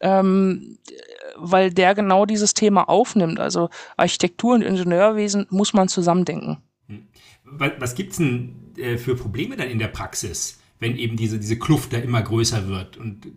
[0.00, 0.78] Ähm,
[1.36, 3.38] weil der genau dieses Thema aufnimmt.
[3.38, 6.58] Also Architektur und Ingenieurwesen muss man zusammendenken.
[6.88, 7.06] Hm.
[7.78, 10.58] Was gibt's denn äh, für Probleme dann in der Praxis?
[10.84, 12.96] wenn eben diese, diese Kluft da immer größer wird.
[12.96, 13.28] Und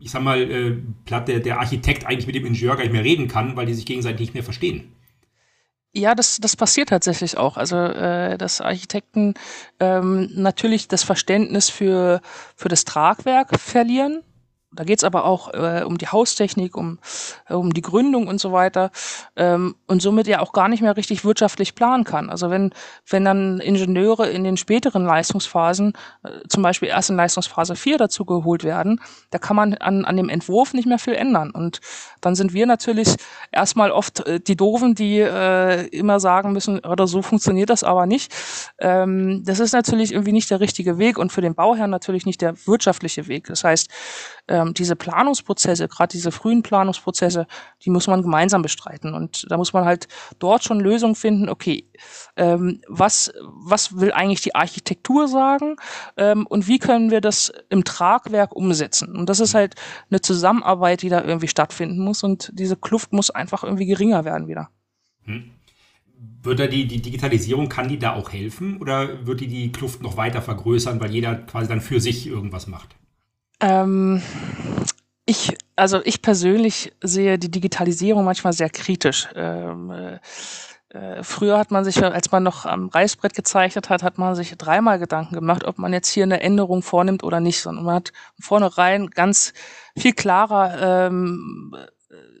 [0.00, 3.04] ich sag mal, äh, platt der, der Architekt eigentlich mit dem Ingenieur gar nicht mehr
[3.04, 4.92] reden kann, weil die sich gegenseitig nicht mehr verstehen.
[5.98, 7.56] Ja, das, das passiert tatsächlich auch.
[7.56, 9.34] Also, äh, dass Architekten
[9.80, 12.20] ähm, natürlich das Verständnis für,
[12.54, 14.22] für das Tragwerk verlieren
[14.78, 17.00] da geht's aber auch äh, um die Haustechnik, um,
[17.48, 18.92] äh, um die Gründung und so weiter
[19.34, 22.30] ähm, und somit ja auch gar nicht mehr richtig wirtschaftlich planen kann.
[22.30, 22.72] Also wenn,
[23.08, 28.24] wenn dann Ingenieure in den späteren Leistungsphasen, äh, zum Beispiel erst in Leistungsphase 4 dazu
[28.24, 31.50] geholt werden, da kann man an, an dem Entwurf nicht mehr viel ändern.
[31.50, 31.80] Und
[32.20, 33.16] dann sind wir natürlich
[33.50, 38.06] erstmal oft äh, die Doofen, die äh, immer sagen müssen, oder so funktioniert das aber
[38.06, 38.32] nicht.
[38.78, 42.42] Ähm, das ist natürlich irgendwie nicht der richtige Weg und für den Bauherrn natürlich nicht
[42.42, 43.48] der wirtschaftliche Weg.
[43.48, 43.90] Das heißt,
[44.48, 47.46] ähm, diese Planungsprozesse, gerade diese frühen Planungsprozesse,
[47.82, 49.14] die muss man gemeinsam bestreiten.
[49.14, 50.08] Und da muss man halt
[50.38, 51.88] dort schon Lösungen finden, okay,
[52.36, 55.76] ähm, was, was will eigentlich die Architektur sagen
[56.16, 59.16] ähm, und wie können wir das im Tragwerk umsetzen?
[59.16, 59.74] Und das ist halt
[60.10, 64.48] eine Zusammenarbeit, die da irgendwie stattfinden muss und diese Kluft muss einfach irgendwie geringer werden
[64.48, 64.70] wieder.
[65.24, 65.50] Hm.
[66.42, 70.02] Wird da die, die Digitalisierung, kann die da auch helfen oder wird die die Kluft
[70.02, 72.96] noch weiter vergrößern, weil jeder quasi dann für sich irgendwas macht?
[73.60, 74.22] Ähm,
[75.26, 79.28] ich, also ich persönlich sehe die Digitalisierung manchmal sehr kritisch.
[79.34, 80.18] Ähm, äh,
[80.90, 84.56] äh, früher hat man sich, als man noch am Reißbrett gezeichnet hat, hat man sich
[84.56, 88.12] dreimal Gedanken gemacht, ob man jetzt hier eine Änderung vornimmt oder nicht, sondern man hat
[88.40, 89.52] vornherein ganz
[89.98, 91.76] viel klarer ähm,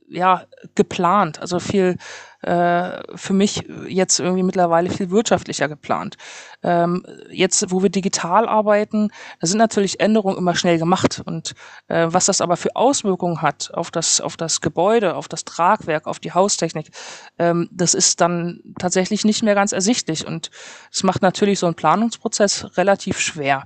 [0.08, 1.98] ja, geplant, also viel
[2.42, 6.16] äh, für mich jetzt irgendwie mittlerweile viel wirtschaftlicher geplant.
[6.62, 11.22] Ähm, jetzt, wo wir digital arbeiten, da sind natürlich Änderungen immer schnell gemacht.
[11.24, 11.54] Und
[11.88, 16.06] äh, was das aber für Auswirkungen hat auf das, auf das Gebäude, auf das Tragwerk,
[16.06, 16.90] auf die Haustechnik,
[17.38, 20.26] ähm, das ist dann tatsächlich nicht mehr ganz ersichtlich.
[20.26, 20.50] Und
[20.92, 23.64] es macht natürlich so einen Planungsprozess relativ schwer.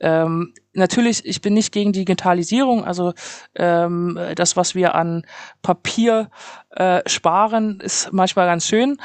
[0.00, 2.84] Ähm, natürlich, ich bin nicht gegen Digitalisierung.
[2.84, 3.14] Also
[3.54, 5.24] ähm, das, was wir an
[5.62, 6.30] Papier
[6.76, 8.98] äh, sparen, ist manchmal ganz schön.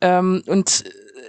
[0.00, 0.84] Ähm, und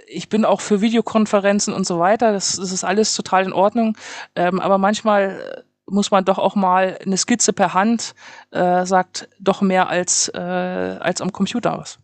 [0.06, 2.32] ich bin auch für Videokonferenzen und so weiter.
[2.32, 3.96] Das, das ist alles total in Ordnung.
[4.34, 8.14] Ähm, aber manchmal muss man doch auch mal eine Skizze per Hand
[8.50, 11.98] äh, sagt doch mehr als, äh, als am Computer aus.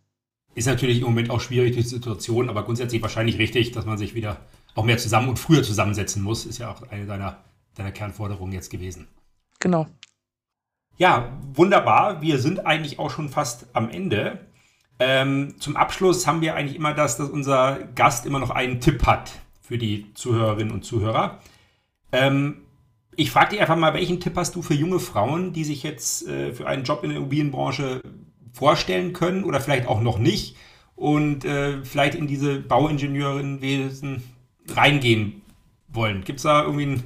[0.55, 4.15] Ist natürlich im Moment auch schwierig die Situation, aber grundsätzlich wahrscheinlich richtig, dass man sich
[4.15, 4.39] wieder
[4.75, 6.45] auch mehr zusammen und früher zusammensetzen muss.
[6.45, 7.39] Ist ja auch eine deiner,
[7.75, 9.09] deiner Kernforderungen jetzt gewesen.
[9.61, 9.87] Genau.
[11.01, 12.21] Ja, wunderbar.
[12.21, 14.39] Wir sind eigentlich auch schon fast am Ende.
[14.99, 19.07] Ähm, zum Abschluss haben wir eigentlich immer das, dass unser Gast immer noch einen Tipp
[19.07, 19.33] hat
[19.63, 21.39] für die Zuhörerinnen und Zuhörer.
[22.13, 22.67] Ähm,
[23.17, 26.29] ich frage dich einfach mal, welchen Tipp hast du für junge Frauen, die sich jetzt
[26.29, 28.03] äh, für einen Job in der Immobilienbranche
[28.53, 30.55] vorstellen können oder vielleicht auch noch nicht
[30.97, 34.23] und äh, vielleicht in diese Bauingenieurinwesen
[34.69, 35.41] reingehen
[35.89, 36.25] wollen?
[36.25, 37.03] Gibt es da irgendwie einen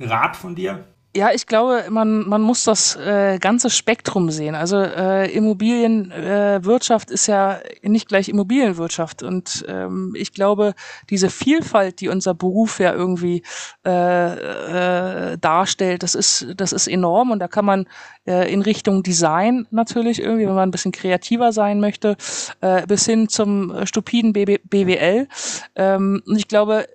[0.00, 0.86] Rat von dir?
[1.14, 4.54] Ja, ich glaube, man, man muss das äh, ganze Spektrum sehen.
[4.54, 9.22] Also äh, Immobilienwirtschaft äh, ist ja nicht gleich Immobilienwirtschaft.
[9.22, 10.72] Und ähm, ich glaube,
[11.10, 13.42] diese Vielfalt, die unser Beruf ja irgendwie
[13.84, 17.30] äh, äh, darstellt, das ist, das ist enorm.
[17.30, 17.86] Und da kann man
[18.26, 22.16] äh, in Richtung Design natürlich irgendwie, wenn man ein bisschen kreativer sein möchte,
[22.62, 25.28] äh, bis hin zum stupiden BB BWL.
[25.76, 26.86] Ähm, und ich glaube,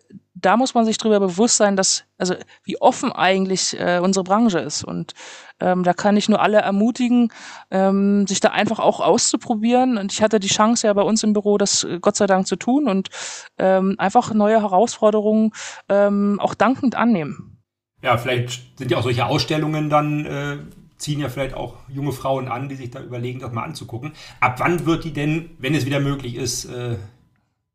[0.42, 4.60] da muss man sich darüber bewusst sein, dass, also wie offen eigentlich äh, unsere Branche
[4.60, 4.84] ist.
[4.84, 5.14] Und
[5.60, 7.32] ähm, da kann ich nur alle ermutigen,
[7.72, 9.98] ähm, sich da einfach auch auszuprobieren.
[9.98, 12.48] Und ich hatte die Chance ja bei uns im Büro, das äh, Gott sei Dank
[12.48, 13.10] zu tun und
[13.58, 15.52] ähm, einfach neue Herausforderungen
[15.90, 17.58] ähm, auch dankend annehmen.
[18.02, 20.26] Ja, vielleicht sind ja auch solche Ausstellungen dann.
[20.26, 20.58] Äh
[20.98, 24.14] ziehen ja vielleicht auch junge Frauen an, die sich da überlegen, das mal anzugucken.
[24.40, 26.98] Ab wann wird die denn, wenn es wieder möglich ist, äh,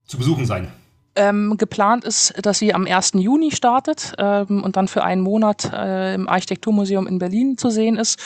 [0.04, 0.72] zu besuchen sein?
[1.14, 3.12] Ähm, geplant ist, dass sie am 1.
[3.16, 7.96] Juni startet ähm, und dann für einen Monat äh, im Architekturmuseum in Berlin zu sehen
[7.96, 8.18] ist.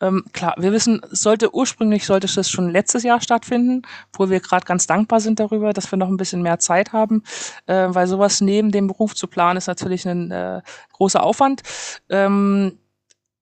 [0.00, 4.66] Ähm, klar, wir wissen, sollte ursprünglich sollte es schon letztes Jahr stattfinden, wo wir gerade
[4.66, 7.22] ganz dankbar sind darüber, dass wir noch ein bisschen mehr Zeit haben,
[7.66, 10.60] äh, weil sowas neben dem Beruf zu planen ist natürlich ein äh,
[10.92, 11.62] großer Aufwand.
[12.10, 12.78] Ähm,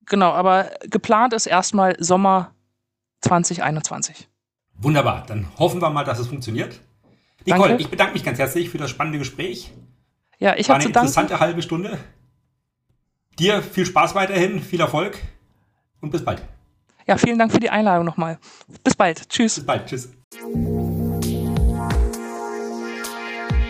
[0.06, 2.52] genau, aber geplant ist erstmal Sommer
[3.22, 4.28] 2021.
[4.74, 6.80] Wunderbar, dann hoffen wir mal, dass es funktioniert.
[7.46, 7.82] Nicole, Danke.
[7.82, 9.72] ich bedanke mich ganz herzlich für das spannende Gespräch.
[10.38, 10.98] Ja, ich habe zu danken.
[10.98, 11.98] Eine interessante halbe Stunde.
[13.38, 15.18] Dir viel Spaß weiterhin, viel Erfolg
[16.00, 16.42] und bis bald.
[17.06, 18.38] Ja, vielen Dank für die Einladung nochmal.
[18.84, 19.28] Bis bald.
[19.28, 19.56] Tschüss.
[19.56, 19.86] Bis bald.
[19.86, 20.08] Tschüss.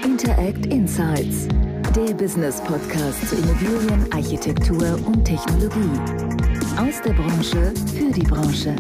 [0.05, 1.49] Interact Insights,
[1.97, 5.99] der Business Podcast zu Immobilien, Architektur und Technologie.
[6.77, 8.77] Aus der Branche für die Branche.